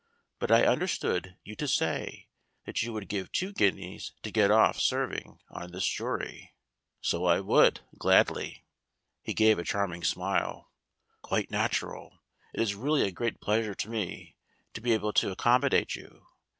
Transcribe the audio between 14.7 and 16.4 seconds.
to be able to accommodate you.